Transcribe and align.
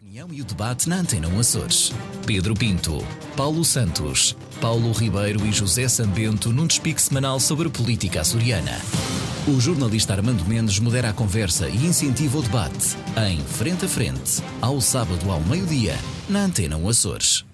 opinião 0.00 0.28
e 0.30 0.40
o 0.40 0.44
debate 0.44 0.88
na 0.88 0.96
Antena 0.96 1.26
1 1.26 1.40
Açores. 1.40 1.92
Pedro 2.24 2.54
Pinto, 2.54 3.04
Paulo 3.36 3.64
Santos, 3.64 4.36
Paulo 4.60 4.92
Ribeiro 4.92 5.44
e 5.44 5.50
José 5.50 5.88
Sambento 5.88 6.52
num 6.52 6.68
despique 6.68 7.02
semanal 7.02 7.40
sobre 7.40 7.68
política 7.68 8.20
açoriana. 8.20 8.80
O 9.48 9.60
jornalista 9.60 10.12
Armando 10.12 10.44
Mendes 10.44 10.78
modera 10.78 11.10
a 11.10 11.12
conversa 11.12 11.68
e 11.68 11.84
incentiva 11.84 12.38
o 12.38 12.42
debate 12.42 12.96
em 13.28 13.40
Frente 13.40 13.86
a 13.86 13.88
Frente, 13.88 14.40
ao 14.62 14.80
sábado 14.80 15.32
ao 15.32 15.40
meio-dia, 15.40 15.96
na 16.28 16.44
Antena 16.44 16.76
1 16.76 16.88
Açores. 16.88 17.44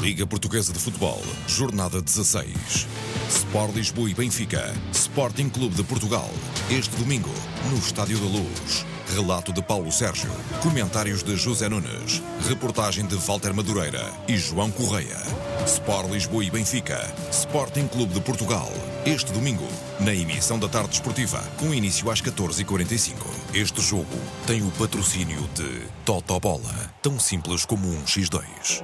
Liga 0.00 0.26
Portuguesa 0.26 0.72
de 0.72 0.80
Futebol, 0.80 1.22
Jornada 1.46 2.02
16. 2.02 2.88
Sport 3.30 3.76
Lisboa 3.76 4.10
e 4.10 4.14
Benfica, 4.14 4.74
Sporting 4.92 5.48
Clube 5.50 5.76
de 5.76 5.84
Portugal. 5.84 6.28
Este 6.68 6.96
domingo, 6.96 7.30
no 7.70 7.78
Estádio 7.78 8.18
da 8.18 8.26
Luz. 8.26 8.84
Relato 9.14 9.52
de 9.52 9.62
Paulo 9.62 9.90
Sérgio. 9.92 10.30
Comentários 10.60 11.22
de 11.22 11.36
José 11.36 11.68
Nunes. 11.68 12.20
Reportagem 12.48 13.06
de 13.06 13.14
Walter 13.14 13.54
Madureira 13.54 14.12
e 14.26 14.36
João 14.36 14.68
Correia. 14.72 15.16
Sport 15.64 16.10
Lisboa 16.10 16.44
e 16.44 16.50
Benfica, 16.50 17.08
Sporting 17.30 17.86
Clube 17.86 18.14
de 18.14 18.20
Portugal. 18.20 18.68
Este 19.06 19.32
domingo, 19.32 19.66
na 20.00 20.12
emissão 20.12 20.58
da 20.58 20.68
tarde 20.68 20.94
esportiva, 20.94 21.40
com 21.56 21.72
início 21.72 22.10
às 22.10 22.20
14h45. 22.20 23.14
Este 23.54 23.80
jogo 23.80 24.18
tem 24.44 24.60
o 24.60 24.70
patrocínio 24.72 25.48
de 25.54 25.82
Totobola, 26.04 26.92
tão 27.00 27.18
simples 27.20 27.64
como 27.64 27.88
um 27.88 28.02
X2. 28.02 28.82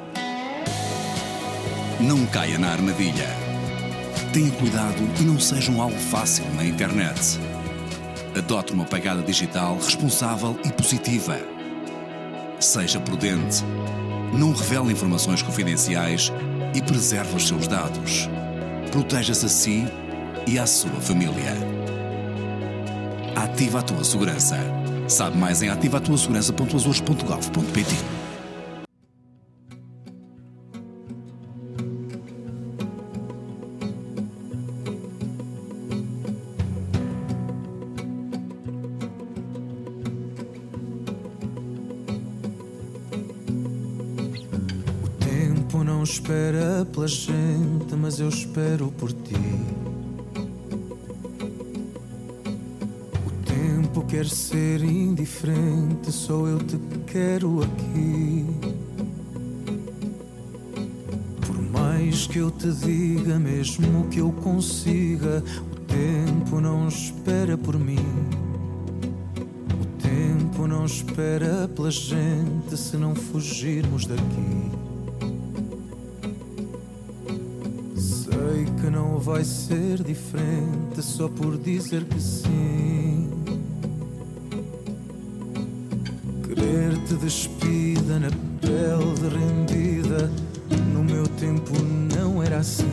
Não 2.01 2.25
caia 2.27 2.59
na 2.59 2.70
armadilha. 2.70 3.45
Tenha 4.37 4.53
cuidado 4.53 5.01
e 5.19 5.23
não 5.23 5.41
seja 5.41 5.73
um 5.73 5.81
alvo 5.81 5.99
fácil 5.99 6.45
na 6.57 6.63
internet. 6.63 7.41
Adote 8.37 8.75
uma 8.75 8.85
pegada 8.85 9.23
digital 9.23 9.77
responsável 9.77 10.61
e 10.62 10.71
positiva. 10.71 11.41
Seja 12.61 13.01
prudente. 13.01 13.65
Não 14.35 14.53
revele 14.53 14.93
informações 14.93 15.41
confidenciais 15.41 16.31
e 16.75 16.83
preserve 16.83 17.34
os 17.34 17.48
seus 17.48 17.67
dados. 17.67 18.28
Proteja-se 18.93 19.47
a 19.47 19.48
si 19.48 19.87
e 20.47 20.59
à 20.59 20.67
sua 20.67 21.00
família. 21.00 21.55
Ativa 23.34 23.78
a 23.78 23.83
tua 23.83 24.05
segurança. 24.05 24.59
Sabe 25.09 25.39
mais 25.39 25.62
em 25.62 25.71
ativatuasegurança.azores.gov.pt 25.71 28.25
espero 48.57 48.91
por 48.93 49.12
ti. 49.12 49.35
O 53.27 53.31
tempo 53.45 54.03
quer 54.07 54.27
ser 54.27 54.83
indiferente, 54.83 56.11
só 56.11 56.47
eu 56.47 56.59
te 56.61 56.79
quero 57.07 57.62
aqui. 57.62 58.47
Por 61.47 61.61
mais 61.71 62.27
que 62.27 62.39
eu 62.39 62.51
te 62.51 62.73
diga, 62.73 63.39
mesmo 63.39 64.09
que 64.09 64.21
eu 64.21 64.33
consiga, 64.33 65.45
o 65.71 65.77
tempo 65.81 66.59
não 66.59 66.89
espera 66.89 67.59
por 67.59 67.79
mim. 67.79 68.09
O 69.71 69.84
tempo 70.01 70.67
não 70.67 70.87
espera 70.87 71.69
pela 71.69 71.91
gente 71.91 72.75
se 72.75 72.97
não 72.97 73.15
fugirmos 73.15 74.07
daqui. 74.07 74.86
Vai 79.26 79.42
ser 79.42 80.04
diferente 80.04 81.03
só 81.03 81.28
por 81.28 81.59
dizer 81.59 82.04
que 82.04 82.20
sim. 82.20 83.28
Querer-te 86.44 87.14
despida 87.14 88.20
na 88.20 88.28
pele 88.60 89.28
rendida, 89.36 90.31
no 90.92 91.03
meu 91.03 91.26
tempo 91.26 91.72
não 92.16 92.41
era 92.41 92.59
assim. 92.59 92.86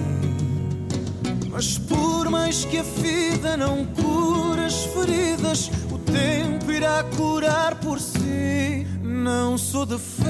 Mas 1.51 1.77
por 1.77 2.27
mais 2.31 2.65
que 2.65 2.79
a 2.79 2.83
vida 2.83 3.55
não 3.55 3.85
cura 3.85 4.65
as 4.65 4.85
feridas, 4.85 5.69
o 5.91 5.99
tempo 5.99 6.71
irá 6.71 7.03
curar 7.15 7.75
por 7.75 7.99
si. 7.99 8.87
Não 9.03 9.55
sou 9.55 9.85
de 9.85 9.99
ferro, 9.99 10.25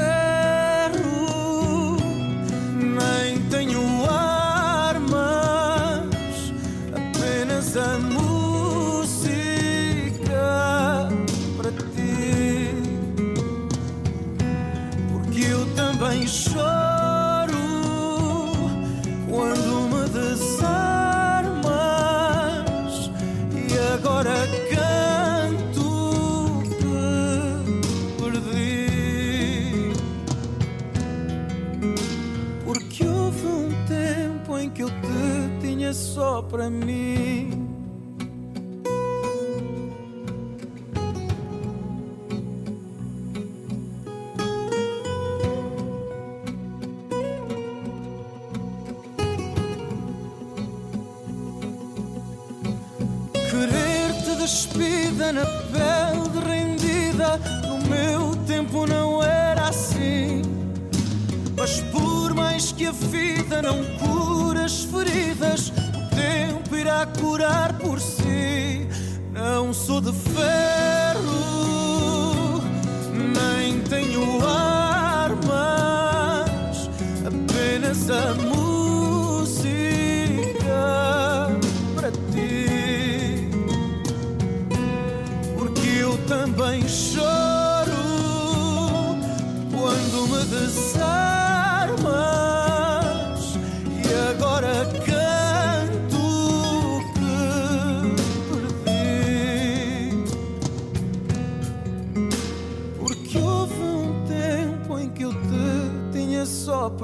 nem 2.76 3.33
só 35.94 36.42
para 36.42 36.70
mim. 36.70 37.64
Querer-te 53.50 54.36
despida 54.38 55.32
na 55.32 55.46
pele 55.46 56.40
rendida 56.44 57.40
No 57.68 57.78
meu 57.88 58.36
tempo 58.48 58.88
não 58.88 59.24
era 59.24 59.70
assim 59.70 60.42
Mas 61.56 61.82
por 61.92 62.34
mais 62.34 62.72
que 62.72 62.88
a 62.88 62.92
vida 62.92 63.62
não 63.62 63.84
cura 64.00 64.66
as 64.66 64.84
feridas 64.84 65.72
tempo 66.74 66.76
irá 66.76 67.06
curar 67.06 67.74
por 67.74 68.00
si. 68.00 68.88
Não 69.32 69.74
sou 69.74 70.00
de 70.02 70.12
ferro 70.14 71.44
Nem 73.36 73.80
tenho 73.82 74.24
armas 74.46 75.30
Apenas 77.26 78.10
a 78.10 78.34
música 78.36 79.64
para 81.96 82.12
ti. 82.32 83.50
Porque 85.58 85.88
eu 86.00 86.18
também 86.28 86.88
choro 86.88 87.94
quando 89.72 90.28
me 90.28 90.44
desarmas 90.46 90.93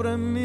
para 0.00 0.16
mim. 0.16 0.39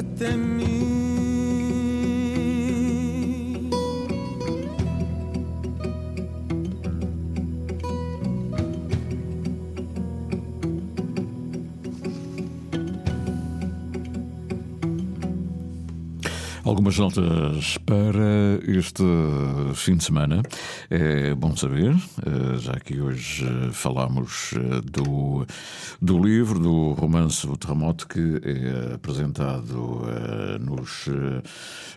Até 0.00 0.34
mim. 0.34 0.79
Algumas 16.90 17.16
notas 17.16 17.78
para 17.78 18.58
este 18.66 19.04
fim 19.74 19.96
de 19.96 20.02
semana. 20.02 20.42
É 20.88 21.32
bom 21.36 21.54
saber, 21.54 21.94
eh, 21.94 22.58
já 22.58 22.72
que 22.80 23.00
hoje 23.00 23.46
falamos 23.70 24.54
eh, 24.56 24.80
do, 24.90 25.46
do 26.02 26.18
livro, 26.18 26.58
do 26.58 26.92
romance 26.94 27.46
O 27.46 27.56
Terremoto, 27.56 28.08
que 28.08 28.40
é 28.42 28.94
apresentado 28.94 30.02
eh, 30.08 30.58
nos, 30.58 31.08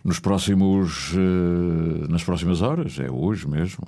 nos 0.04 0.20
próximos, 0.20 1.12
nas 2.08 2.24
próximas 2.24 2.62
horas. 2.62 3.00
É 3.00 3.10
hoje 3.10 3.48
mesmo. 3.48 3.84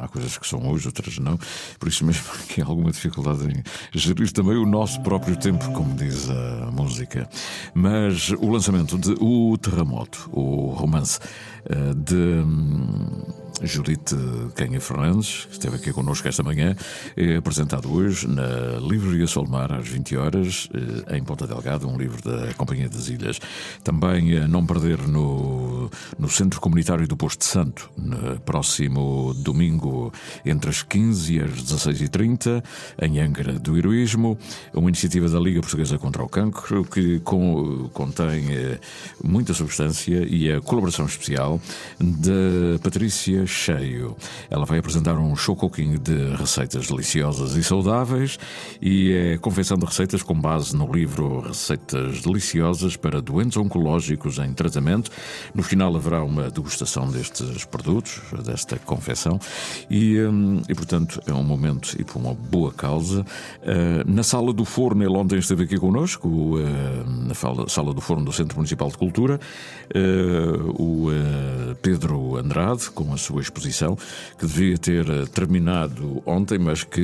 Há 0.00 0.06
coisas 0.06 0.38
que 0.38 0.46
são 0.46 0.70
hoje, 0.70 0.86
outras 0.86 1.18
não. 1.18 1.36
Por 1.80 1.88
isso 1.88 2.04
mesmo 2.04 2.24
que 2.48 2.60
há 2.60 2.64
alguma 2.64 2.92
dificuldade 2.92 3.44
em 3.44 3.62
gerir 3.98 4.30
também 4.30 4.56
o 4.56 4.66
nosso 4.66 5.00
próprio 5.02 5.36
tempo, 5.36 5.72
como 5.72 5.96
diz 5.96 6.30
a 6.30 6.70
música. 6.70 7.28
Mas 7.74 8.30
o 8.30 8.48
lançamento 8.48 8.96
de 8.96 9.16
O 9.20 9.58
Terremoto 9.58 10.30
o 10.44 10.70
romance 10.70 11.18
eh, 11.66 11.94
de 11.96 12.14
hum, 12.14 13.24
Judite 13.62 14.16
Canha 14.54 14.80
Fernandes, 14.80 15.46
que 15.46 15.52
esteve 15.52 15.76
aqui 15.76 15.92
connosco 15.92 16.28
esta 16.28 16.42
manhã, 16.42 16.76
é 17.16 17.36
apresentado 17.36 17.92
hoje 17.92 18.26
na 18.26 18.78
Livraria 18.80 19.26
Solmar 19.26 19.72
às 19.72 19.88
20 19.88 20.16
horas, 20.16 20.68
eh, 21.08 21.16
em 21.16 21.24
Ponta 21.24 21.46
Delgada, 21.46 21.86
um 21.86 21.96
livro 21.96 22.22
da 22.22 22.52
Companhia 22.54 22.88
das 22.88 23.08
Ilhas. 23.08 23.40
Também 23.82 24.38
a 24.38 24.48
não 24.48 24.66
perder 24.66 24.98
no, 25.08 25.73
no 26.18 26.28
Centro 26.28 26.60
Comunitário 26.60 27.06
do 27.06 27.16
Posto 27.16 27.44
Santo, 27.44 27.90
no 27.96 28.38
próximo 28.40 29.34
domingo, 29.34 30.12
entre 30.44 30.70
as 30.70 30.82
15 30.82 31.34
e 31.34 31.40
as 31.40 31.50
16h30, 31.50 32.62
em 33.00 33.20
Angra 33.20 33.58
do 33.58 33.76
Heroísmo, 33.76 34.38
uma 34.72 34.88
iniciativa 34.88 35.28
da 35.28 35.38
Liga 35.38 35.60
Portuguesa 35.60 35.98
contra 35.98 36.22
o 36.22 36.28
Cancro, 36.28 36.84
que 36.84 37.20
com, 37.20 37.88
contém 37.92 38.50
eh, 38.50 38.78
muita 39.22 39.54
substância 39.54 40.26
e 40.28 40.52
a 40.52 40.60
colaboração 40.60 41.06
especial 41.06 41.60
da 42.00 42.78
Patrícia 42.82 43.46
cheio. 43.46 44.16
Ela 44.50 44.64
vai 44.64 44.78
apresentar 44.78 45.16
um 45.18 45.34
show 45.36 45.56
cooking 45.56 45.98
de 45.98 46.34
receitas 46.36 46.86
deliciosas 46.86 47.56
e 47.56 47.62
saudáveis 47.62 48.38
e 48.80 49.12
é 49.12 49.38
confecção 49.38 49.76
de 49.76 49.84
receitas 49.84 50.22
com 50.22 50.34
base 50.34 50.76
no 50.76 50.90
livro 50.92 51.40
Receitas 51.40 52.22
Deliciosas 52.22 52.96
para 52.96 53.20
Doentes 53.20 53.56
Oncológicos 53.56 54.38
em 54.38 54.52
Tratamento. 54.52 55.10
No 55.54 55.62
final 55.74 55.96
haverá 55.96 56.22
uma 56.22 56.48
degustação 56.50 57.10
destes 57.10 57.64
produtos, 57.64 58.20
desta 58.44 58.78
confecção, 58.78 59.40
e, 59.90 60.20
hum, 60.20 60.62
e 60.68 60.74
portanto 60.74 61.20
é 61.26 61.32
um 61.32 61.42
momento 61.42 61.96
e 61.98 62.04
por 62.04 62.18
uma 62.20 62.32
boa 62.32 62.72
causa. 62.72 63.22
Uh, 63.22 64.08
na 64.08 64.22
sala 64.22 64.52
do 64.52 64.64
forno, 64.64 65.02
ele 65.02 65.16
ontem 65.16 65.36
esteve 65.36 65.64
aqui 65.64 65.76
connosco, 65.76 66.28
uh, 66.28 66.60
na 67.26 67.34
sala 67.68 67.92
do 67.92 68.00
forno 68.00 68.24
do 68.24 68.32
Centro 68.32 68.56
Municipal 68.56 68.88
de 68.88 68.96
Cultura, 68.96 69.40
uh, 69.96 70.80
o 70.80 71.08
Pedro 71.82 72.36
Andrade, 72.36 72.88
com 72.90 73.12
a 73.12 73.16
sua 73.16 73.40
exposição, 73.40 73.98
que 74.38 74.46
devia 74.46 74.78
ter 74.78 75.28
terminado 75.30 76.22
ontem, 76.24 76.56
mas 76.56 76.84
que 76.84 77.00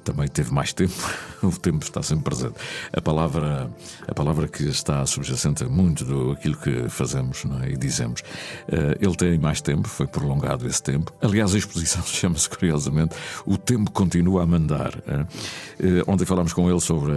também 0.00 0.28
teve 0.28 0.52
mais 0.52 0.72
tempo. 0.72 0.94
o 1.42 1.50
tempo 1.50 1.84
está 1.84 2.02
sempre 2.02 2.24
presente. 2.24 2.54
A 2.92 3.00
palavra, 3.00 3.70
a 4.06 4.14
palavra 4.14 4.48
que 4.48 4.64
está 4.64 5.04
subjacente 5.06 5.64
a 5.64 5.68
muito 5.68 6.04
do 6.04 6.32
aquilo 6.32 6.56
que 6.56 6.88
fazemos 6.88 7.44
é? 7.62 7.70
e 7.70 7.76
dizemos. 7.76 8.20
Uh, 8.68 8.96
ele 9.00 9.16
tem 9.16 9.38
mais 9.38 9.60
tempo, 9.60 9.88
foi 9.88 10.06
prolongado 10.06 10.66
esse 10.66 10.82
tempo. 10.82 11.12
Aliás, 11.20 11.54
a 11.54 11.58
exposição 11.58 12.02
chama-se 12.06 12.48
curiosamente 12.48 13.14
O 13.46 13.56
Tempo 13.56 13.90
Continua 13.90 14.42
a 14.42 14.46
Mandar. 14.46 14.94
Uh, 14.96 16.02
ontem 16.06 16.24
falámos 16.24 16.52
com 16.52 16.70
ele 16.70 16.80
sobre, 16.80 17.12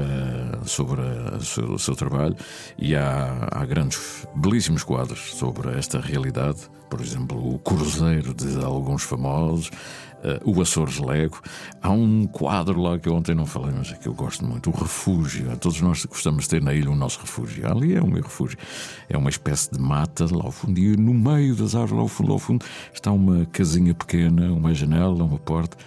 sobre 0.65 1.01
o 1.01 1.41
seu, 1.43 1.71
o 1.73 1.79
seu 1.79 1.95
trabalho 1.95 2.35
e 2.77 2.95
há, 2.95 3.47
há 3.51 3.65
grandes, 3.65 4.25
belíssimos 4.35 4.83
quadros 4.83 5.35
sobre 5.35 5.77
esta 5.77 5.99
realidade 5.99 6.69
por 6.89 7.01
exemplo, 7.01 7.53
o 7.53 7.59
Cruzeiro 7.59 8.33
de 8.33 8.63
alguns 8.63 9.03
famosos, 9.03 9.69
uh, 10.25 10.49
o 10.49 10.61
Açores 10.61 10.97
Lego. 10.99 11.39
Há 11.81 11.89
um 11.91 12.25
quadro 12.27 12.81
lá 12.81 12.97
que 12.97 13.09
ontem 13.09 13.35
não 13.35 13.45
falei, 13.45 13.73
mas 13.77 13.91
é 13.91 13.95
que 13.95 14.07
eu 14.07 14.13
gosto 14.13 14.43
muito, 14.43 14.69
o 14.69 14.73
Refúgio. 14.73 15.55
Todos 15.57 15.79
nós 15.81 16.03
gostamos 16.05 16.43
de 16.43 16.49
ter 16.49 16.61
na 16.61 16.73
ilha 16.73 16.89
o 16.89 16.95
nosso 16.95 17.19
refúgio. 17.19 17.69
Ali 17.69 17.95
é 17.95 18.01
o 18.01 18.07
meu 18.07 18.23
refúgio. 18.23 18.57
É 19.07 19.17
uma 19.17 19.29
espécie 19.29 19.71
de 19.71 19.79
mata 19.79 20.25
lá 20.31 20.45
ao 20.45 20.51
fundo, 20.51 20.79
e 20.79 20.97
no 20.97 21.13
meio 21.13 21.55
das 21.55 21.75
árvores, 21.75 21.95
lá 21.95 22.01
ao 22.01 22.07
fundo, 22.07 22.27
lá 22.27 22.33
ao 22.33 22.39
fundo, 22.39 22.65
está 22.93 23.11
uma 23.11 23.45
casinha 23.45 23.93
pequena, 23.93 24.51
uma 24.51 24.73
janela, 24.73 25.23
uma 25.23 25.39
porta. 25.39 25.77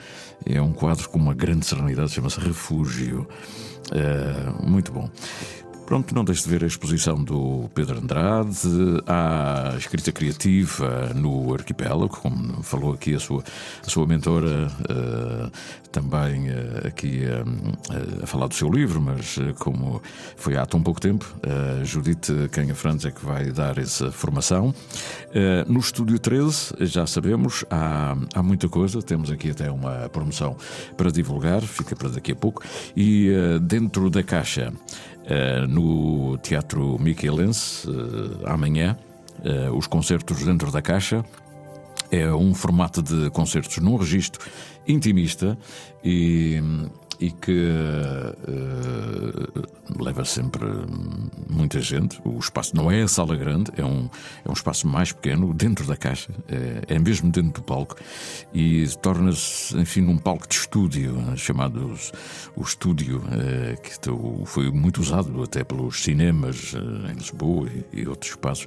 É 0.46 0.62
um 0.62 0.72
quadro 0.72 1.08
com 1.08 1.18
uma 1.18 1.34
grande 1.34 1.66
serenidade, 1.66 2.12
chama-se 2.12 2.38
Refúgio. 2.40 3.28
Uh, 3.90 4.68
muito 4.68 4.92
bom. 4.92 5.10
Pronto, 5.88 6.14
não 6.14 6.22
deixe 6.22 6.42
de 6.42 6.50
ver 6.50 6.64
a 6.64 6.66
exposição 6.66 7.24
do 7.24 7.70
Pedro 7.74 7.98
Andrade, 7.98 8.58
há 9.06 9.74
escrita 9.78 10.12
criativa 10.12 11.14
no 11.14 11.54
arquipélago, 11.54 12.10
como 12.10 12.62
falou 12.62 12.92
aqui 12.92 13.14
a 13.14 13.18
sua, 13.18 13.42
a 13.86 13.88
sua 13.88 14.06
mentora, 14.06 14.68
uh, 14.82 15.50
também 15.90 16.50
uh, 16.50 16.86
aqui 16.86 17.22
uh, 17.24 18.22
a 18.22 18.26
falar 18.26 18.48
do 18.48 18.54
seu 18.54 18.70
livro, 18.70 19.00
mas 19.00 19.38
como 19.60 20.02
foi 20.36 20.58
há 20.58 20.66
tão 20.66 20.82
pouco 20.82 21.00
tempo, 21.00 21.24
Judite 21.84 22.34
Canha 22.52 22.74
Franz 22.74 23.06
é 23.06 23.10
que 23.10 23.24
vai 23.24 23.50
dar 23.50 23.78
essa 23.78 24.12
formação. 24.12 24.74
no 25.66 25.80
Estúdio 25.80 26.18
13, 26.18 26.74
já 26.80 27.06
sabemos, 27.06 27.64
há, 27.70 28.14
há 28.34 28.42
muita 28.42 28.68
coisa, 28.68 29.00
temos 29.00 29.30
aqui 29.30 29.52
até 29.52 29.70
uma 29.70 30.10
promoção 30.10 30.54
para 30.98 31.10
divulgar, 31.10 31.62
fica 31.62 31.96
para 31.96 32.10
daqui 32.10 32.32
a 32.32 32.36
pouco, 32.36 32.62
e 32.94 33.30
dentro 33.62 34.10
da 34.10 34.22
caixa. 34.22 34.70
Eh, 35.30 35.66
no 35.66 36.38
Teatro 36.38 36.98
Michelense, 36.98 37.86
uh, 37.86 38.46
amanhã, 38.46 38.96
uh, 39.40 39.76
os 39.76 39.86
concertos 39.86 40.42
dentro 40.42 40.72
da 40.72 40.80
caixa. 40.80 41.22
É 42.10 42.32
um 42.32 42.54
formato 42.54 43.02
de 43.02 43.28
concertos 43.28 43.76
num 43.76 43.96
registro 43.96 44.48
intimista 44.86 45.58
e 46.02 46.62
e 47.20 47.30
que 47.30 47.68
uh, 47.68 48.38
leva 50.02 50.24
sempre 50.24 50.64
muita 51.48 51.80
gente. 51.80 52.20
O 52.24 52.38
espaço 52.38 52.76
não 52.76 52.90
é 52.90 53.02
a 53.02 53.08
sala 53.08 53.36
grande, 53.36 53.72
é 53.76 53.84
um, 53.84 54.08
é 54.44 54.48
um 54.48 54.52
espaço 54.52 54.86
mais 54.86 55.12
pequeno, 55.12 55.52
dentro 55.52 55.86
da 55.86 55.96
caixa, 55.96 56.30
é, 56.48 56.94
é 56.94 56.98
mesmo 56.98 57.30
dentro 57.30 57.60
do 57.60 57.62
palco 57.62 57.96
e 58.52 58.86
torna-se, 59.02 59.76
enfim, 59.76 60.02
num 60.02 60.18
palco 60.18 60.48
de 60.48 60.54
estúdio, 60.54 61.16
chamado 61.36 61.94
o 62.56 62.62
estúdio, 62.62 63.18
uh, 63.18 63.80
que 63.82 63.98
foi 64.46 64.70
muito 64.70 65.00
usado 65.00 65.42
até 65.42 65.64
pelos 65.64 66.02
cinemas 66.02 66.74
uh, 66.74 67.10
em 67.10 67.14
Lisboa 67.14 67.68
e, 67.92 68.00
e, 68.00 68.08
outros 68.08 68.30
espaços. 68.30 68.66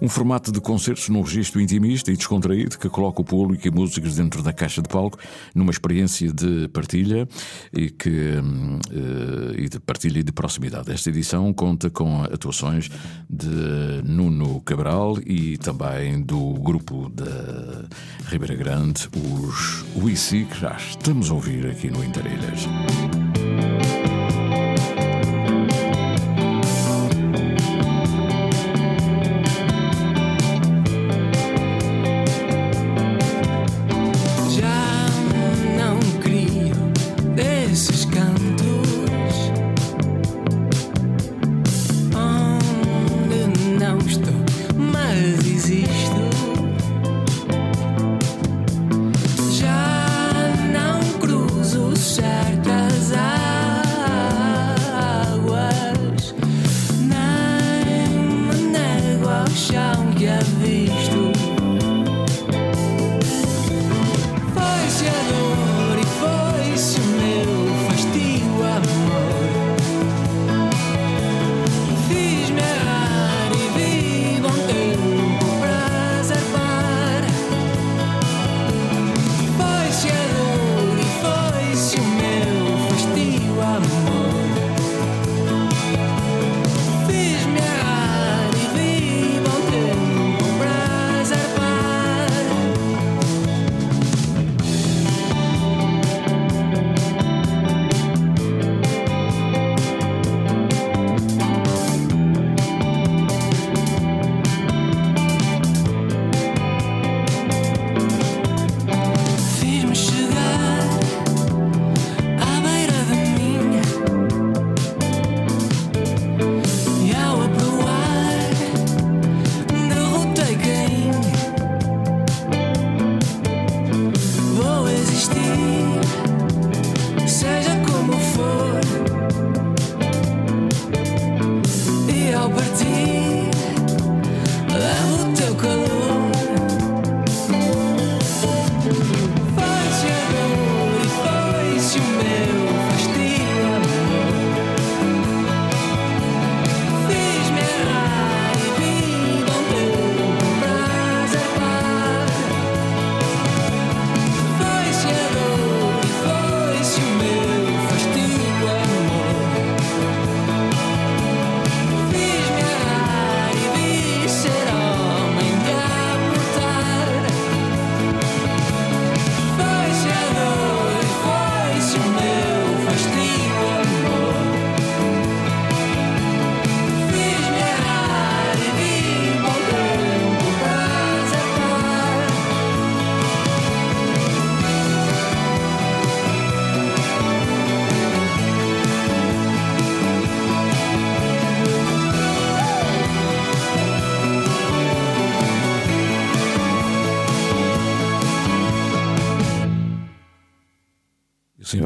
Um 0.00 0.08
formato 0.08 0.50
de 0.50 0.60
concertos 0.60 1.08
num 1.08 1.22
registro 1.22 1.60
intimista 1.60 2.10
e 2.10 2.16
descontraído 2.16 2.78
que 2.78 2.88
coloca 2.88 3.20
o 3.20 3.24
público 3.24 3.66
e 3.66 3.70
músicos 3.70 4.16
dentro 4.16 4.42
da 4.42 4.52
caixa 4.52 4.82
de 4.82 4.88
palco 4.88 5.18
numa 5.54 5.70
experiência 5.70 6.32
de 6.32 6.68
partilha 6.68 7.28
e 7.72 7.91
que, 7.98 8.34
uh, 8.36 9.54
e 9.56 9.68
de 9.68 9.78
partilha 9.80 10.20
e 10.20 10.22
de 10.22 10.32
proximidade. 10.32 10.90
Esta 10.90 11.10
edição 11.10 11.52
conta 11.52 11.90
com 11.90 12.22
atuações 12.24 12.90
de 13.28 14.02
Nuno 14.04 14.60
Cabral 14.62 15.18
e 15.24 15.56
também 15.58 16.22
do 16.22 16.54
grupo 16.54 17.08
da 17.10 17.84
Ribeira 18.26 18.54
Grande, 18.54 19.08
os 19.14 19.84
Wisi, 19.96 20.44
que 20.44 20.60
já 20.60 20.76
estamos 20.76 21.30
a 21.30 21.34
ouvir 21.34 21.66
aqui 21.66 21.90
no 21.90 22.04
Interilhas. 22.04 22.66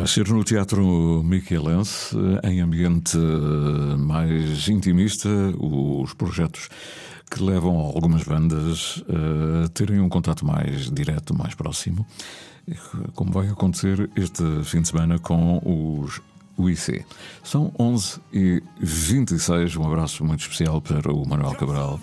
Ser 0.07 0.29
no 0.29 0.45
Teatro 0.45 1.23
Michelense, 1.25 2.17
em 2.45 2.61
ambiente 2.61 3.19
mais 3.99 4.69
intimista, 4.69 5.29
os 5.59 6.15
projetos 6.15 6.69
que 7.31 7.43
levam 7.43 7.77
algumas 7.77 8.23
bandas 8.23 9.03
a 9.65 9.69
terem 9.69 10.01
um 10.01 10.09
contato 10.09 10.47
mais 10.47 10.91
direto, 10.91 11.35
mais 11.35 11.55
próximo, 11.55 12.07
como 13.15 13.33
vai 13.33 13.49
acontecer 13.49 14.09
este 14.17 14.43
fim 14.65 14.81
de 14.81 14.89
semana 14.89 15.19
com 15.19 15.61
os 15.65 16.23
UIC. 16.57 17.05
São 17.43 17.73
11 17.79 18.21
e 18.33 18.63
26 18.81 19.77
um 19.77 19.85
abraço 19.85 20.25
muito 20.25 20.41
especial 20.41 20.81
para 20.81 21.13
o 21.13 21.29
Manuel 21.29 21.55
Cabral. 21.57 22.01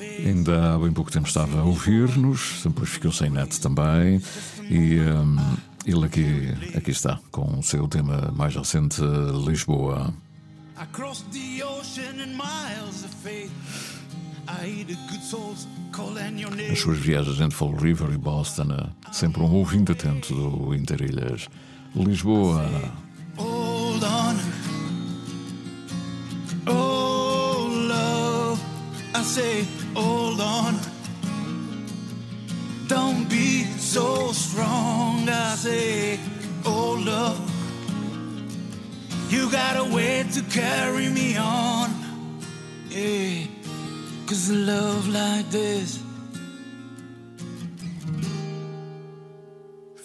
Ainda 0.00 0.74
há 0.74 0.78
bem 0.78 0.92
pouco 0.92 1.10
tempo 1.10 1.26
estava 1.26 1.60
a 1.60 1.64
ouvir-nos, 1.64 2.60
depois 2.64 2.88
ficou 2.90 3.12
sem 3.12 3.30
net 3.30 3.60
também, 3.60 4.20
e 4.68 4.98
um, 5.00 5.36
ele 5.84 6.04
aqui, 6.04 6.54
aqui 6.76 6.90
está, 6.90 7.18
com 7.30 7.58
o 7.58 7.62
seu 7.62 7.88
tema 7.88 8.32
mais 8.36 8.54
recente, 8.54 9.00
Lisboa. 9.46 10.12
Nas 16.68 16.78
suas 16.78 16.98
viagens 16.98 17.40
entre 17.40 17.56
Fall 17.56 17.74
River 17.74 18.10
e 18.12 18.18
Boston, 18.18 18.90
sempre 19.12 19.42
um 19.42 19.52
ouvinte 19.52 19.92
atento 19.92 20.34
do 20.34 20.74
Interilhas. 20.74 21.48
Lisboa. 21.94 22.64
Hold 23.36 24.04
on. 24.04 24.36
Oh, 26.66 27.68
love. 27.88 28.60
I 29.14 29.22
say, 29.22 29.66
hold 29.94 30.40
on. 30.40 30.97
Don't 32.88 33.28
be 33.28 33.64
so 33.78 34.32
strong. 34.32 35.28
I 35.28 35.54
say, 35.54 36.18
oh, 36.64 37.00
love. 37.06 37.38
You 39.30 39.50
got 39.52 39.76
a 39.76 39.94
way 39.94 40.24
to 40.32 40.42
carry 40.42 41.08
me 41.08 41.36
on. 41.36 41.90
Yeah. 42.88 43.46
Cause 44.26 44.50
love 44.50 45.08
like 45.08 45.48
this 45.50 46.02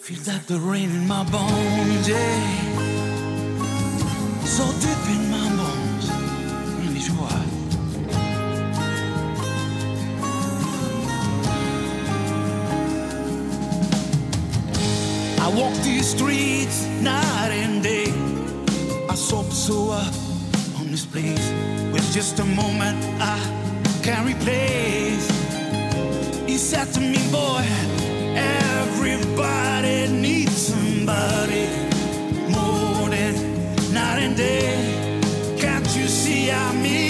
feels 0.04 0.28
like 0.28 0.44
the 0.44 0.58
rain 0.58 0.90
in 0.90 1.08
my 1.08 1.24
bones, 1.30 2.06
yeah. 2.06 2.84
So 4.44 4.64
deep 4.82 5.04
in 5.16 5.30
my 5.30 5.48
bones. 5.56 5.63
Walk 15.54 15.74
these 15.84 16.08
streets 16.10 16.86
night 17.00 17.50
and 17.52 17.82
day. 17.82 18.06
I 19.08 19.14
saw 19.14 19.42
Pessoa 19.42 20.00
uh, 20.00 20.80
on 20.80 20.90
this 20.90 21.06
place 21.06 21.52
with 21.92 22.06
just 22.12 22.40
a 22.40 22.44
moment 22.44 22.98
I 23.20 23.38
can 24.02 24.26
replace. 24.26 25.26
He 26.46 26.56
said 26.56 26.92
to 26.94 27.00
me, 27.00 27.22
boy, 27.30 27.62
everybody 28.34 30.08
needs 30.08 30.56
somebody 30.56 31.68
more 32.50 33.08
than 33.08 33.34
night 33.92 34.18
and 34.26 34.36
day. 34.36 35.20
Can't 35.56 35.86
you 35.96 36.08
see 36.08 36.50
I'm 36.50 36.82
here 36.82 37.03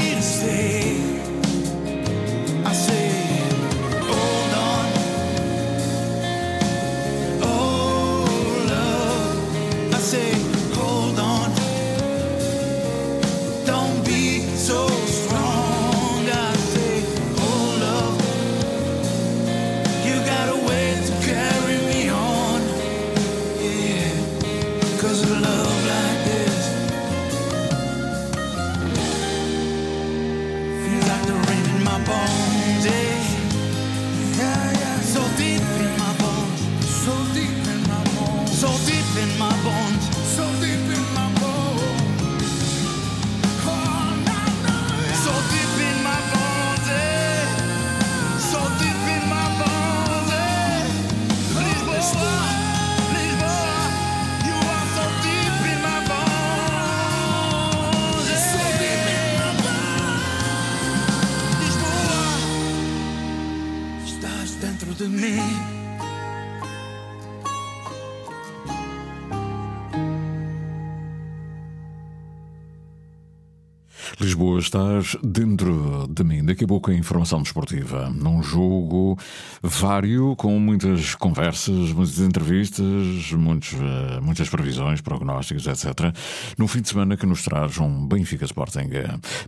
Lisboa, 74.24 74.58
estás 74.58 75.16
dentro 75.22 76.08
de 76.08 76.24
mim. 76.24 76.42
Daqui 76.42 76.64
a 76.64 76.66
pouco 76.66 76.90
a 76.90 76.94
informação 76.94 77.42
desportiva. 77.42 78.08
Num 78.08 78.42
jogo 78.42 79.18
vário, 79.62 80.34
com 80.36 80.58
muitas 80.58 81.14
conversas, 81.14 81.92
muitas 81.92 82.18
entrevistas, 82.20 83.32
muitos, 83.32 83.74
eh, 83.74 84.20
muitas 84.22 84.48
previsões, 84.48 85.02
prognósticos, 85.02 85.66
etc. 85.66 86.14
No 86.56 86.66
fim 86.66 86.80
de 86.80 86.88
semana 86.88 87.18
que 87.18 87.26
nos 87.26 87.42
traz 87.42 87.76
um 87.78 88.06
Benfica 88.06 88.46
Sporting. 88.46 88.88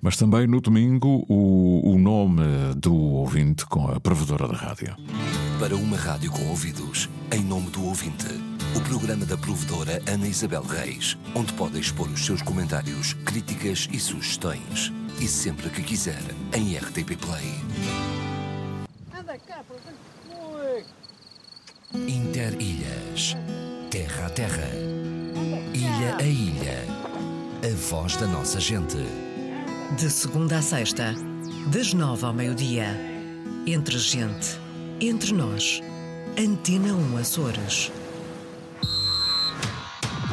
Mas 0.02 0.18
também 0.18 0.46
no 0.46 0.60
domingo 0.60 1.24
o, 1.26 1.94
o 1.94 1.98
nome 1.98 2.42
do 2.76 2.94
ouvinte 2.94 3.64
com 3.64 3.90
a 3.90 3.98
provedora 3.98 4.46
da 4.46 4.56
rádio. 4.56 4.94
Para 5.58 5.74
uma 5.74 5.96
rádio 5.96 6.30
com 6.30 6.48
ouvidos, 6.48 7.08
em 7.32 7.42
nome 7.42 7.70
do 7.70 7.82
ouvinte. 7.82 8.55
O 8.76 8.80
programa 8.82 9.24
da 9.24 9.38
provedora 9.38 10.02
Ana 10.06 10.28
Isabel 10.28 10.62
Reis, 10.62 11.16
onde 11.34 11.50
pode 11.54 11.80
expor 11.80 12.10
os 12.10 12.26
seus 12.26 12.42
comentários, 12.42 13.14
críticas 13.24 13.88
e 13.90 13.98
sugestões. 13.98 14.92
E 15.18 15.26
sempre 15.26 15.70
que 15.70 15.82
quiser, 15.82 16.22
em 16.54 16.76
RTP 16.76 17.16
Play. 17.16 17.54
Anda 19.18 19.38
cá. 19.38 19.64
Interilhas. 21.94 23.34
Terra 23.90 24.26
a 24.26 24.30
terra. 24.30 24.68
Ilha 25.72 26.16
a 26.18 26.22
ilha. 26.22 26.84
A 27.64 27.74
voz 27.88 28.16
da 28.16 28.26
nossa 28.26 28.60
gente. 28.60 28.98
De 29.96 30.10
segunda 30.10 30.58
a 30.58 30.62
sexta, 30.62 31.14
das 31.72 31.94
nove 31.94 32.26
ao 32.26 32.34
meio-dia. 32.34 32.88
Entre 33.66 33.98
gente, 33.98 34.60
entre 35.00 35.32
nós. 35.32 35.80
Antena 36.38 36.92
1 36.92 37.16
Açores. 37.16 37.90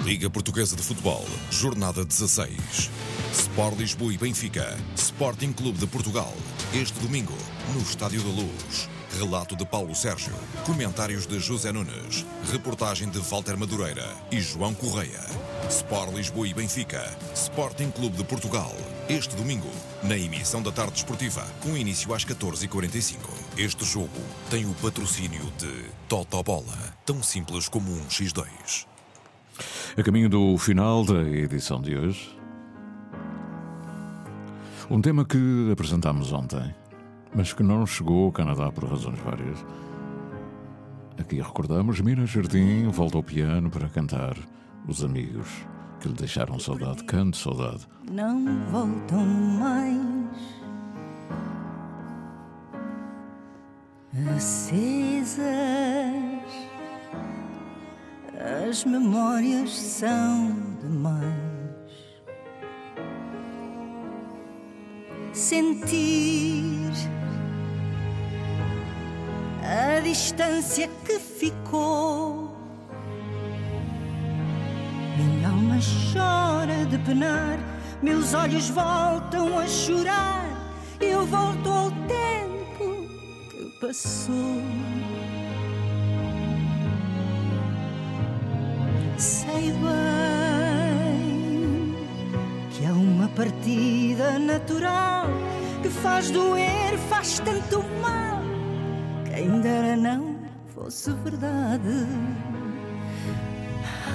Liga 0.05 0.29
Portuguesa 0.29 0.75
de 0.75 0.81
Futebol, 0.81 1.25
Jornada 1.49 2.03
16. 2.03 2.89
Sport 3.31 3.77
Lisboa 3.77 4.13
e 4.13 4.17
Benfica, 4.17 4.77
Sporting 4.97 5.53
Clube 5.53 5.77
de 5.77 5.87
Portugal. 5.87 6.33
Este 6.73 6.99
domingo, 6.99 7.33
no 7.73 7.81
Estádio 7.81 8.21
da 8.21 8.29
Luz. 8.29 8.89
Relato 9.17 9.55
de 9.55 9.65
Paulo 9.65 9.95
Sérgio. 9.95 10.33
Comentários 10.65 11.25
de 11.25 11.39
José 11.39 11.71
Nunes. 11.71 12.25
Reportagem 12.51 13.09
de 13.09 13.19
Walter 13.19 13.55
Madureira 13.57 14.05
e 14.29 14.41
João 14.41 14.73
Correia. 14.73 15.21
Sport 15.69 16.13
Lisboa 16.13 16.49
e 16.49 16.53
Benfica, 16.53 17.09
Sporting 17.33 17.89
Clube 17.91 18.17
de 18.17 18.25
Portugal. 18.25 18.75
Este 19.07 19.37
domingo, 19.37 19.71
na 20.03 20.17
emissão 20.17 20.61
da 20.61 20.71
tarde 20.71 20.97
esportiva, 20.97 21.47
com 21.61 21.77
início 21.77 22.13
às 22.13 22.25
14h45. 22.25 23.19
Este 23.57 23.85
jogo 23.85 24.09
tem 24.49 24.65
o 24.65 24.73
patrocínio 24.75 25.45
de 25.57 25.85
Totobola, 26.09 26.97
tão 27.05 27.23
simples 27.23 27.69
como 27.69 27.89
um 27.89 28.05
X2. 28.07 28.92
A 29.95 30.01
caminho 30.01 30.27
do 30.27 30.57
final 30.57 31.05
da 31.05 31.21
edição 31.21 31.79
de 31.79 31.95
hoje, 31.95 32.35
um 34.89 34.99
tema 34.99 35.23
que 35.23 35.69
apresentámos 35.71 36.31
ontem, 36.31 36.73
mas 37.35 37.53
que 37.53 37.61
não 37.61 37.85
chegou 37.85 38.25
ao 38.25 38.31
Canadá 38.31 38.71
por 38.71 38.85
razões 38.85 39.19
várias. 39.19 39.63
Aqui 41.19 41.39
recordamos 41.39 42.01
Mina 42.01 42.25
Jardim 42.25 42.87
volta 42.89 43.17
ao 43.17 43.23
piano 43.23 43.69
para 43.69 43.87
cantar 43.87 44.35
Os 44.87 45.03
Amigos 45.03 45.47
que 45.99 46.07
lhe 46.07 46.15
deixaram 46.15 46.57
saudade. 46.57 47.03
Canto 47.03 47.37
saudade. 47.37 47.87
não 48.09 48.65
voltam 48.71 49.23
mais. 49.23 50.23
Acesas 54.35 56.22
as 58.43 58.73
as 58.73 58.83
memórias 58.85 59.71
são 59.71 60.51
demais. 60.81 61.23
Sentir 65.31 66.91
a 69.61 69.99
distância 69.99 70.89
que 71.05 71.19
ficou. 71.19 72.57
Minha 75.17 75.49
alma 75.49 75.77
chora 76.11 76.83
de 76.87 76.97
penar, 76.97 77.59
meus 78.01 78.33
olhos 78.33 78.71
voltam 78.71 79.59
a 79.59 79.67
chorar. 79.67 80.45
Eu 80.99 81.27
volto 81.27 81.69
ao 81.69 81.91
tempo 82.07 83.07
que 83.51 83.79
passou. 83.79 84.33
Sei 89.17 89.71
bem 89.71 91.03
que 92.71 92.85
há 92.85 92.93
uma 92.93 93.27
partida 93.29 94.39
natural 94.39 95.27
que 95.81 95.89
faz 95.89 96.31
doer, 96.31 96.97
faz 97.09 97.39
tanto 97.39 97.83
mal. 98.01 98.41
Quem 99.25 99.61
dera 99.61 99.95
não 99.95 100.35
fosse 100.73 101.11
verdade 101.23 102.07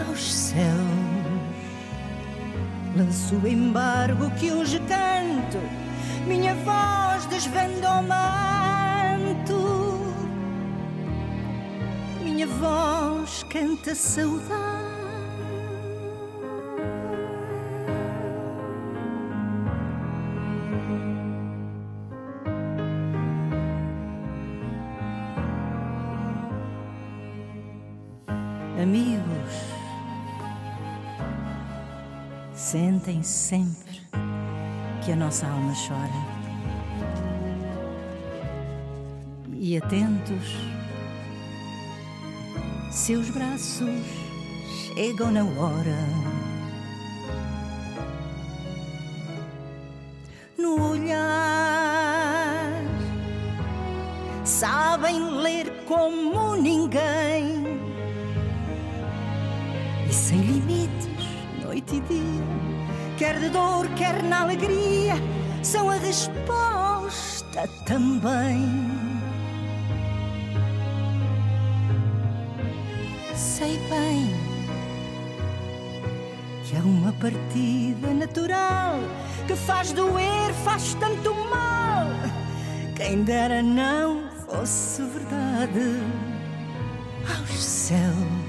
aos 0.07 0.35
céus. 0.35 0.59
Lanço 2.97 3.37
o 3.37 3.47
embargo 3.47 4.31
que 4.33 4.51
hoje 4.51 4.81
canto, 4.81 5.59
minha 6.27 6.55
voz 6.57 7.25
desvenda 7.27 7.93
o 7.93 8.03
manto. 8.03 9.59
Minha 12.23 12.47
voz 12.47 13.45
canta 13.45 13.95
saudade. 13.95 14.78
Amigos, 28.81 29.53
sentem 32.55 33.25
sempre 33.25 34.01
que 35.05 35.11
a 35.11 35.17
nossa 35.17 35.49
alma 35.49 35.73
chora. 35.75 36.38
E 39.53 39.77
atentos, 39.77 40.57
seus 42.93 43.29
braços 43.31 44.05
chegam 44.95 45.33
na 45.33 45.43
hora. 45.43 46.38
Quer 63.18 63.40
de 63.40 63.48
dor, 63.48 63.88
quer 63.96 64.22
na 64.22 64.42
alegria, 64.42 65.14
são 65.61 65.90
a 65.90 65.96
resposta 65.96 67.68
também. 67.85 68.88
Sei 73.35 73.76
bem 73.90 74.33
que 76.64 76.76
há 76.76 76.81
uma 76.81 77.12
partida 77.14 78.14
natural 78.14 79.00
que 79.48 79.57
faz 79.57 79.92
doer, 79.92 80.52
faz 80.64 80.94
tanto 80.94 81.35
mal. 81.35 82.07
Quem 82.94 83.24
dera 83.24 83.62
não 83.62 84.31
fosse 84.46 85.02
verdade 85.02 86.02
aos 87.26 87.64
céus. 87.64 88.48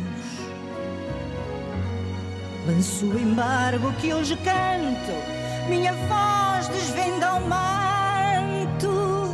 Lanço 2.68 3.06
o 3.06 3.18
embargo 3.18 3.92
que 3.94 4.14
hoje 4.14 4.36
canto, 4.38 5.70
minha 5.70 5.94
voz 5.94 6.68
desvenda 6.68 7.36
o 7.36 7.42
manto. 7.48 9.34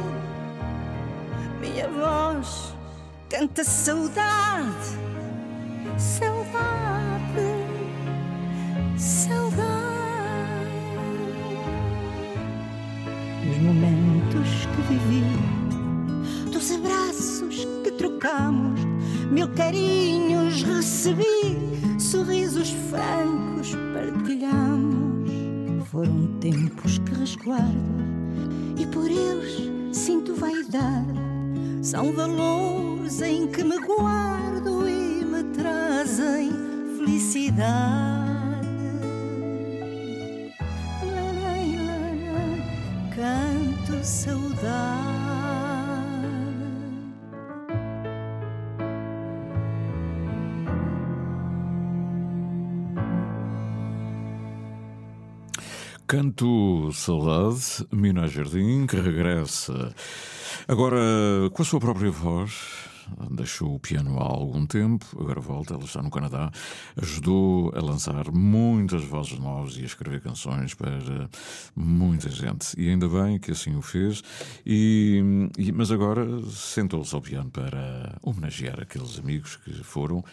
Minha 1.60 1.90
voz 1.90 2.74
canta 3.30 3.64
saudade, 3.64 4.98
saudade, 5.98 7.46
saudade. 8.98 9.66
Os 13.50 13.58
momentos 13.58 14.68
que 14.76 14.82
vivi, 14.94 16.52
dos 16.52 16.72
abraços 16.72 17.66
que 17.84 17.92
trocamos, 17.92 18.80
mil 19.32 19.48
carinhos 19.50 20.62
recebi 20.64 21.65
sorrisos 22.06 22.70
francos 22.90 23.76
partilhamos. 23.94 25.32
Foram 25.90 26.28
tempos 26.40 27.00
que 27.00 27.14
resguardo 27.16 28.06
e 28.78 28.86
por 28.88 29.10
eles 29.10 29.72
sinto 29.92 30.36
vaidade. 30.36 31.26
São 31.82 32.12
valores 32.14 33.22
em 33.22 33.48
que 33.48 33.64
me 33.64 33.80
guardo 33.80 34.88
e 34.88 35.26
me 35.26 35.44
trazem 35.56 36.52
felicidade. 36.98 38.66
Canto 43.16 44.04
saudade. 44.04 45.15
Canto 56.08 56.92
Saudade, 56.94 57.88
Mina 57.92 58.28
Jardim, 58.28 58.86
que 58.86 58.96
regressa 58.96 59.92
agora 60.68 61.00
com 61.52 61.64
a 61.64 61.66
sua 61.66 61.80
própria 61.80 62.12
voz. 62.12 62.85
Deixou 63.32 63.76
o 63.76 63.80
piano 63.80 64.20
há 64.20 64.24
algum 64.24 64.66
tempo, 64.66 65.06
agora 65.20 65.40
volta, 65.40 65.74
ela 65.74 65.84
está 65.84 66.02
no 66.02 66.10
Canadá. 66.10 66.52
Ajudou 67.02 67.72
a 67.76 67.82
lançar 67.82 68.32
muitas 68.32 69.04
vozes 69.04 69.38
novas 69.40 69.78
e 69.78 69.82
a 69.82 69.86
escrever 69.86 70.22
canções 70.22 70.74
para 70.74 71.30
muita 71.76 72.30
gente. 72.30 72.80
E 72.80 72.90
ainda 72.90 73.08
bem 73.08 73.40
que 73.40 73.52
assim 73.52 73.76
o 73.76 73.82
fez. 73.82 74.22
E, 74.66 75.50
e 75.58 75.72
mas 75.72 75.92
agora 75.92 76.26
sentou-se 76.50 77.14
ao 77.14 77.22
piano 77.22 77.50
para 77.50 78.18
homenagear 78.22 78.82
aqueles 78.82 79.20
amigos 79.20 79.56
que 79.58 79.72
foram 79.84 80.24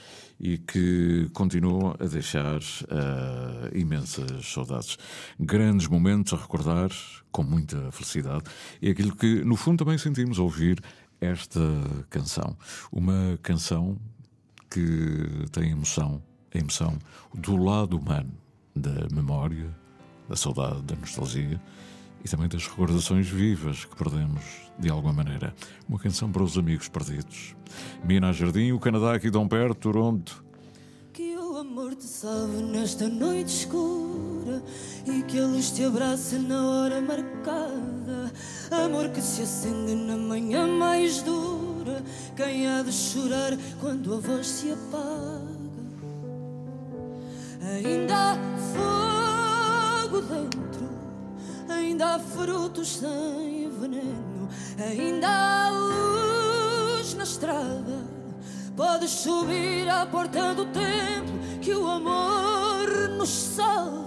e 0.41 0.59
que 0.59 1.31
continuam 1.33 1.95
a 1.99 2.05
deixar 2.05 2.59
uh, 2.59 3.77
imensas 3.79 4.47
saudades. 4.47 4.99
Grandes 5.39 5.87
momentos 5.87 6.33
a 6.33 6.37
recordar 6.37 6.91
com 7.31 7.43
muita 7.43 7.91
felicidade. 7.91 8.45
E 8.81 8.91
aquilo 8.91 9.17
que, 9.17 9.45
no 9.45 9.57
fundo, 9.57 9.85
também 9.85 9.97
sentimos 9.97 10.39
ouvir 10.39 10.81
esta 11.23 11.61
canção. 12.11 12.57
Uma 12.91 13.39
canção 13.43 13.97
que 14.69 15.47
tem 15.53 15.71
emoção, 15.71 16.21
a 16.53 16.59
emoção 16.59 16.99
do 17.33 17.57
lado 17.57 17.97
humano 17.97 18.33
da 18.75 19.07
memória, 19.15 19.71
da 20.29 20.35
saudade, 20.35 20.83
da 20.83 20.97
nostalgia 20.97 21.61
e 22.25 22.29
também 22.29 22.49
das 22.49 22.67
recordações 22.67 23.29
vivas 23.29 23.85
que 23.85 23.95
perdemos 23.95 24.43
de 24.79 24.91
alguma 24.91 25.13
maneira. 25.13 25.55
Uma 25.89 25.99
canção 25.99 26.31
para 26.31 26.43
os 26.43 26.59
amigos 26.59 26.89
perdidos. 26.89 27.55
Minas 28.05 28.37
Jardim, 28.37 28.73
o 28.73 28.81
Canadá 28.81 29.15
aqui 29.15 29.31
tão 29.31 29.47
perto, 29.47 29.77
Toronto. 29.77 30.42
Amor 31.73 31.95
te 31.95 32.05
salve 32.05 32.63
nesta 32.63 33.09
noite 33.09 33.51
escura 33.61 34.63
e 35.07 35.23
que 35.23 35.39
a 35.39 35.47
luz 35.47 35.71
te 35.71 35.83
abrace 35.83 36.37
na 36.37 36.69
hora 36.69 37.01
marcada. 37.01 38.31
Amor 38.71 39.09
que 39.09 39.23
se 39.23 39.41
acende 39.41 39.95
na 39.95 40.15
manhã 40.15 40.67
mais 40.67 41.23
dura. 41.23 42.05
Quem 42.37 42.69
há 42.69 42.83
de 42.83 42.93
chorar 42.93 43.57
quando 43.81 44.13
a 44.13 44.19
voz 44.19 44.47
se 44.49 44.71
apaga? 44.71 45.73
Ainda 47.75 48.33
há 48.33 48.37
fogo 50.11 50.21
dentro, 50.21 50.91
ainda 51.71 52.17
há 52.17 52.19
frutos 52.19 52.99
sem 52.99 53.71
veneno, 53.71 54.47
ainda 54.79 55.27
há 55.27 55.71
luz 55.71 57.15
na 57.15 57.25
estrada. 57.25 58.13
Podes 58.77 59.11
subir 59.11 59.89
à 59.89 60.05
porta 60.05 60.55
do 60.55 60.67
templo 60.67 61.42
que 61.63 61.73
o 61.73 61.87
amor 61.89 63.09
nos 63.17 63.31
salve. 63.31 64.03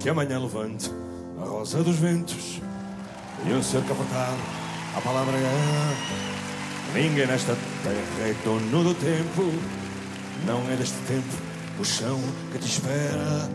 Que 0.00 0.08
amanhã 0.08 0.40
levante 0.40 0.90
a 1.40 1.44
rosa 1.44 1.82
dos 1.84 1.96
ventos 1.96 2.60
e 3.46 3.52
um 3.52 3.62
ser 3.62 3.82
capotado. 3.84 4.36
A 4.96 5.00
palavra 5.00 5.36
é. 5.36 6.92
Ninguém 6.92 7.26
nesta 7.26 7.56
terra 7.84 8.28
é 8.28 8.34
dono 8.44 8.82
do 8.84 8.94
tempo, 8.94 9.44
Não 10.44 10.60
é 10.70 10.76
deste 10.76 10.98
tempo 11.06 11.34
o 11.78 11.84
chão 11.84 12.20
que 12.50 12.58
te 12.58 12.66
espera. 12.66 13.48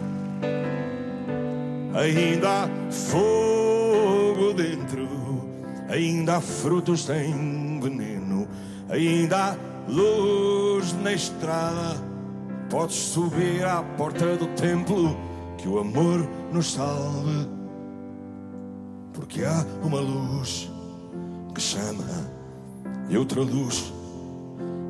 Ainda 1.93 2.63
há 2.63 2.91
fogo 2.91 4.53
dentro, 4.53 5.07
ainda 5.89 6.37
há 6.37 6.41
frutos 6.41 7.03
sem 7.03 7.79
veneno, 7.81 8.47
ainda 8.89 9.51
há 9.51 9.55
luz 9.89 10.93
na 11.01 11.11
estrada. 11.11 12.06
Podes 12.69 12.95
subir 12.97 13.63
à 13.65 13.81
porta 13.81 14.35
do 14.35 14.47
templo, 14.47 15.15
que 15.57 15.69
o 15.69 15.79
amor 15.79 16.27
nos 16.51 16.73
salve. 16.73 17.47
Porque 19.13 19.43
há 19.43 19.65
uma 19.81 20.01
luz 20.01 20.69
que 21.55 21.61
chama 21.61 22.03
e 23.09 23.17
outra 23.17 23.41
luz 23.41 23.93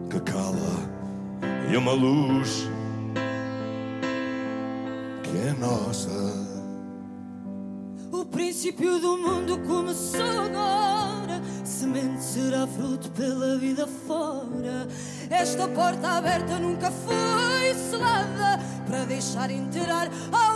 que 0.10 0.20
cala, 0.22 0.90
e 1.72 1.78
uma 1.78 1.92
luz 1.92 2.68
que 5.22 5.38
é 5.38 5.54
nossa. 5.60 6.10
O 8.12 8.26
princípio 8.26 9.00
do 9.00 9.18
mundo 9.18 9.60
começou 9.68 10.42
agora. 10.46 11.40
Semente 11.64 12.24
será 12.24 12.66
fruto 12.66 13.12
pela 13.12 13.58
vida 13.60 13.86
fora. 13.86 14.88
Esta 15.30 15.68
porta 15.68 16.08
aberta 16.18 16.58
nunca 16.58 16.90
foi 16.90 17.47
para 18.88 19.06
deixar 19.06 19.52
entrar 19.52 20.10
a 20.32 20.54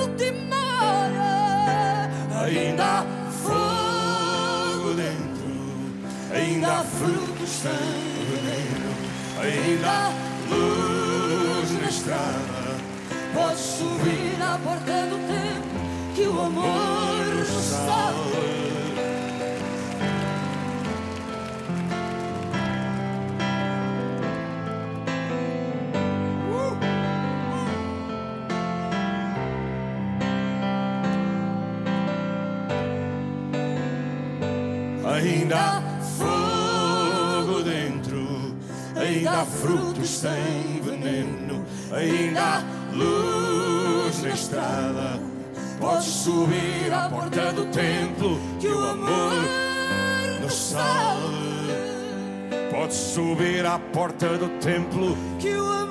última 0.00 0.56
hora. 0.82 2.10
Ainda 2.44 2.84
há 2.84 3.04
fogo 3.30 4.94
dentro, 4.94 6.34
ainda 6.34 6.80
há 6.80 6.84
frutos 6.84 7.62
veneno, 7.62 8.92
ainda 9.40 9.88
há 9.88 10.12
luz 10.50 11.70
na 11.80 11.88
estrada. 11.88 12.62
Podes 13.32 13.60
subir 13.60 14.42
à 14.42 14.58
porta 14.58 15.06
do 15.06 15.16
tempo 15.26 16.14
que 16.14 16.26
o 16.26 16.40
amor 16.40 17.24
nos. 17.34 18.51
Ainda 35.22 35.56
há 35.56 35.82
fogo 36.18 37.62
dentro, 37.62 38.56
ainda 38.96 39.30
há 39.30 39.44
frutos 39.44 40.10
sem 40.10 40.80
veneno, 40.82 41.64
ainda 41.92 42.42
há 42.42 42.64
luz 42.92 44.20
na 44.20 44.30
estrada. 44.30 45.20
Podes 45.78 46.06
subir 46.06 46.92
à 46.92 47.08
porta 47.08 47.52
do 47.52 47.66
templo 47.66 48.36
que 48.58 48.66
o 48.66 48.90
amor 48.90 49.32
nos 50.40 50.54
salve. 50.54 51.72
Podes 52.72 52.96
subir 52.96 53.64
à 53.64 53.78
porta 53.78 54.36
do 54.36 54.48
templo 54.58 55.16
que 55.38 55.54
o 55.54 55.72
amor 55.72 55.81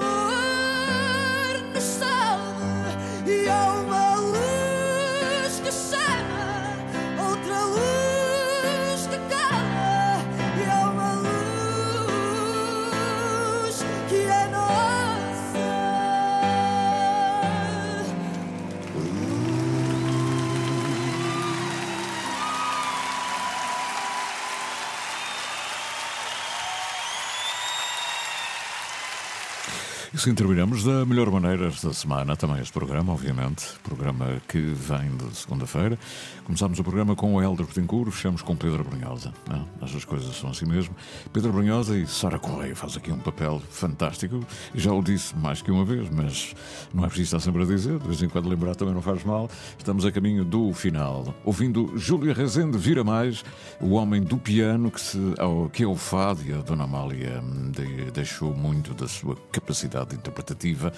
assim 30.22 30.36
terminamos 30.36 30.84
da 30.84 31.04
melhor 31.04 31.32
maneira 31.32 31.66
esta 31.66 31.92
semana, 31.94 32.36
também 32.36 32.62
este 32.62 32.72
programa, 32.72 33.12
obviamente, 33.12 33.66
programa 33.82 34.40
que 34.48 34.60
vem 34.60 35.18
de 35.18 35.36
segunda-feira. 35.36 35.98
Começámos 36.44 36.78
o 36.78 36.84
programa 36.84 37.16
com 37.16 37.34
o 37.34 37.42
Helder 37.42 37.66
Betancourt, 37.66 38.12
fechamos 38.12 38.44
com 38.44 38.56
Pedro 38.56 38.84
Brunhosa. 38.84 39.34
Não? 39.50 39.68
Estas 39.82 40.06
coisas 40.06 40.36
são 40.36 40.52
assim 40.52 40.66
mesmo. 40.66 40.96
Pedro 41.34 41.52
Brunhosa 41.52 41.98
e 41.98 42.06
Sara 42.06 42.38
Correia 42.38 42.76
faz 42.76 42.96
aqui 42.96 43.12
um 43.12 43.18
papel 43.18 43.60
fantástico. 43.72 44.46
Já 44.76 44.94
o 44.94 45.02
disse 45.02 45.36
mais 45.36 45.64
que 45.64 45.72
uma 45.72 45.84
vez, 45.84 46.08
mas 46.12 46.54
não 46.94 47.04
é 47.04 47.08
preciso 47.08 47.36
estar 47.36 47.40
sempre 47.40 47.64
a 47.64 47.66
dizer, 47.66 47.98
de 47.98 48.06
vez 48.06 48.22
em 48.22 48.30
quando 48.30 48.48
lembrar 48.48 48.76
também 48.76 48.94
não 48.94 49.02
faz 49.02 49.24
mal. 49.24 49.50
Estamos 49.76 50.06
a 50.06 50.12
caminho 50.12 50.46
do 50.46 50.72
final. 50.72 51.34
Ouvindo 51.44 51.98
Júlia 51.98 52.34
Rezende 52.34 52.78
Vira 52.78 53.04
Mais, 53.04 53.44
o 53.80 53.94
homem 53.94 54.22
do 54.22 54.38
piano 54.38 54.92
que, 54.92 55.02
se, 55.02 55.18
que 55.74 55.84
é 55.84 55.88
o 55.88 55.96
fado 55.96 56.44
e 56.46 56.54
a 56.54 56.58
Dona 56.58 56.84
Amália 56.84 57.42
de, 57.72 58.12
deixou 58.12 58.54
muito 58.54 58.94
da 58.94 59.08
sua 59.08 59.36
capacidade 59.52 60.11
interpretativa 60.16 60.92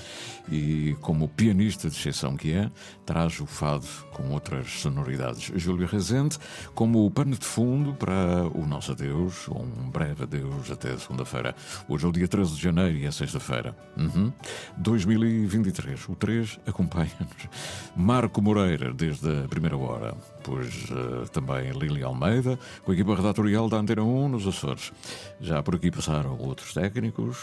e, 0.52 0.96
como 1.02 1.28
pianista 1.28 1.90
de 1.90 1.96
exceção 1.96 2.36
que 2.36 2.54
é, 2.54 2.70
traz 3.06 3.40
o 3.40 3.46
fado 3.46 3.88
com 4.12 4.30
outras 4.32 4.70
sonoridades. 4.70 5.52
Júlio 5.56 5.88
Rezende, 5.88 6.38
como 6.74 7.06
o 7.06 7.12
pano 7.12 7.36
de 7.36 7.46
fundo 7.46 7.94
para 7.94 8.48
o 8.54 8.66
nosso 8.66 8.92
adeus, 8.92 9.48
um 9.48 9.90
breve 9.90 10.24
adeus 10.24 10.72
até 10.72 10.96
segunda-feira. 10.98 11.56
Hoje 11.88 12.06
é 12.06 12.08
o 12.08 12.12
dia 12.12 12.28
13 12.28 12.56
de 12.56 12.62
janeiro 12.62 12.98
e 12.98 13.06
é 13.06 13.12
sexta-feira. 13.12 13.76
Uhum. 13.98 14.32
2023. 14.78 16.10
O 16.10 16.16
3 16.16 16.60
acompanha-nos. 16.66 17.50
Marco 17.96 18.42
Moreira, 18.42 18.94
desde 18.94 19.44
a 19.44 19.48
primeira 19.48 19.78
hora. 19.78 20.16
Pois 20.44 20.90
uh, 20.90 21.28
também 21.32 21.72
Lili 21.72 22.04
Almeida, 22.04 22.60
com 22.84 22.92
a 22.92 22.94
equipa 22.94 23.16
redatorial 23.16 23.70
da 23.70 23.78
Antena 23.78 24.04
1 24.04 24.30
nos 24.30 24.48
Açores. 24.48 24.92
Já 25.40 25.62
por 25.64 25.76
aqui 25.76 25.92
passaram 25.92 26.38
outros 26.38 26.74
técnicos, 26.74 27.38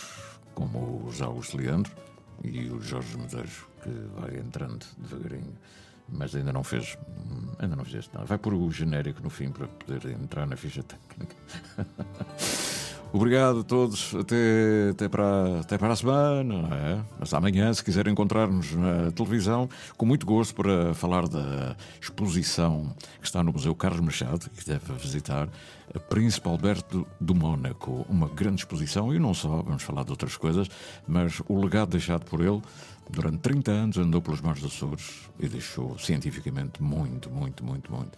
como 0.61 0.79
o 0.79 1.25
Augusto 1.25 1.57
Leandro 1.57 1.91
e 2.45 2.69
o 2.69 2.83
Jorge 2.83 3.17
Medeiros, 3.17 3.65
que 3.83 3.89
vai 4.21 4.37
entrando 4.37 4.85
devagarinho, 4.99 5.57
mas 6.07 6.35
ainda 6.35 6.53
não 6.53 6.63
fez, 6.63 6.99
ainda 7.59 7.75
não 7.75 7.85
fez 7.85 8.11
nada. 8.13 8.27
Vai 8.27 8.37
pôr 8.37 8.53
o 8.53 8.71
genérico 8.71 9.23
no 9.23 9.31
fim 9.31 9.51
para 9.51 9.67
poder 9.67 10.11
entrar 10.11 10.47
na 10.47 10.57
ficha 10.57 10.83
técnica. 10.83 11.35
Obrigado 13.13 13.61
a 13.61 13.65
todos, 13.65 14.15
até, 14.15 14.91
até, 14.93 15.09
para, 15.09 15.61
até 15.61 15.77
para 15.77 15.93
a 15.93 15.97
semana, 15.97 16.69
é? 16.77 17.01
Mas 17.19 17.35
amanhã, 17.35 17.73
se 17.73 17.83
quiserem 17.83 18.13
encontrar-nos 18.13 18.71
na 18.73 19.11
televisão, 19.11 19.69
com 19.97 20.07
muito 20.07 20.25
gosto 20.25 20.55
para 20.55 20.95
falar 20.95 21.27
da 21.27 21.75
exposição 22.01 22.95
que 23.21 23.27
está 23.27 23.43
no 23.43 23.53
Museu 23.53 23.75
Carlos 23.75 24.01
Machado, 24.01 24.49
que 24.51 24.65
deve 24.65 24.93
visitar, 24.93 25.49
a 25.93 25.99
Príncipe 25.99 26.49
Alberto 26.49 27.05
do 27.21 27.35
Mónaco, 27.35 28.07
uma 28.09 28.29
grande 28.29 28.61
exposição, 28.61 29.13
e 29.13 29.19
não 29.19 29.35
só, 29.35 29.61
vamos 29.61 29.83
falar 29.83 30.05
de 30.05 30.13
outras 30.13 30.37
coisas, 30.37 30.69
mas 31.07 31.43
o 31.49 31.61
legado 31.61 31.91
deixado 31.91 32.25
por 32.27 32.41
ele 32.41 32.63
durante 33.09 33.39
30 33.39 33.71
anos 33.73 33.99
andou 33.99 34.23
pelos 34.23 34.41
mares 34.41 34.63
dos 34.63 34.73
Açores 34.73 35.29
e 35.41 35.49
deixou 35.49 35.99
cientificamente 35.99 36.81
muito, 36.81 37.29
muito, 37.29 37.65
muito, 37.65 37.93
muito. 37.93 38.13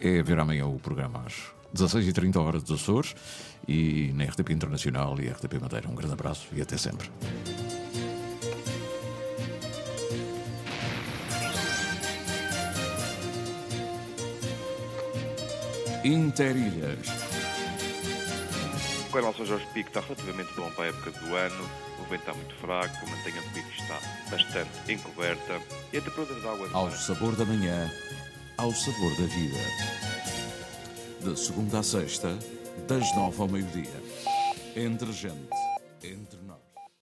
É 0.00 0.20
ver 0.24 0.40
amanhã 0.40 0.66
o 0.66 0.80
programa 0.80 1.24
às 1.74 1.92
16h30 1.92 2.36
horas 2.36 2.62
dos 2.62 2.80
Açores 2.80 3.14
e 3.66 4.12
na 4.14 4.24
RTP 4.24 4.50
Internacional 4.50 5.20
e 5.20 5.28
RTP 5.28 5.54
Madeira. 5.60 5.88
Um 5.88 5.94
grande 5.94 6.14
abraço 6.14 6.46
e 6.52 6.62
até 6.62 6.76
sempre. 6.76 7.10
Interilhas. 16.04 16.98
O 19.08 19.12
canal 19.12 19.34
São 19.34 19.46
Jorge 19.46 19.66
Pico 19.72 19.88
está 19.88 20.00
relativamente 20.00 20.52
bom 20.54 20.70
para 20.72 20.84
a 20.84 20.88
época 20.88 21.10
do 21.12 21.34
ano, 21.34 21.70
o 22.00 22.10
vento 22.10 22.20
está 22.20 22.34
muito 22.34 22.54
fraco, 22.56 23.06
a 23.06 23.10
mantenha 23.10 23.40
do 23.40 23.50
pico 23.54 23.70
está 23.70 23.98
bastante 24.30 24.92
encoberta 24.92 25.60
e 25.92 25.98
a 25.98 26.00
temperatura 26.00 26.40
de 26.40 26.46
água... 26.46 26.68
Ao 26.72 26.90
sabor 26.90 27.34
da 27.36 27.44
manhã, 27.46 27.90
ao 28.58 28.72
sabor 28.72 29.16
da 29.16 29.26
vida. 29.26 30.13
De 31.24 31.34
segunda 31.40 31.78
a 31.78 31.82
sexta, 31.82 32.38
das 32.86 33.16
nove 33.16 33.40
ao 33.40 33.48
meio-dia. 33.48 34.02
Entre 34.76 35.10
gente, 35.10 35.48
entre 36.02 36.38